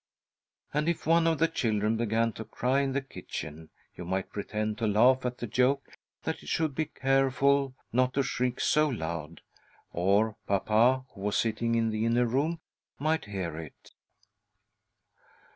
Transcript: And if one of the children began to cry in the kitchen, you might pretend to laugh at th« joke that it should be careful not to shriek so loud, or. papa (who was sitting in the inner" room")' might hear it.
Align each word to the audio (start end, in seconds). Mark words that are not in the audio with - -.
And 0.73 0.89
if 0.89 1.05
one 1.05 1.27
of 1.27 1.37
the 1.37 1.47
children 1.47 1.95
began 1.95 2.33
to 2.33 2.43
cry 2.43 2.79
in 2.81 2.93
the 2.93 3.03
kitchen, 3.03 3.69
you 3.95 4.03
might 4.03 4.31
pretend 4.33 4.79
to 4.79 4.87
laugh 4.87 5.27
at 5.27 5.37
th« 5.37 5.51
joke 5.53 5.93
that 6.23 6.41
it 6.41 6.49
should 6.49 6.73
be 6.73 6.85
careful 6.85 7.75
not 7.93 8.15
to 8.15 8.23
shriek 8.23 8.59
so 8.59 8.87
loud, 8.89 9.41
or. 9.93 10.37
papa 10.47 11.05
(who 11.09 11.21
was 11.21 11.37
sitting 11.37 11.75
in 11.75 11.91
the 11.91 12.03
inner" 12.03 12.25
room")' 12.25 12.59
might 13.07 13.25
hear 13.25 13.55
it. 13.59 13.91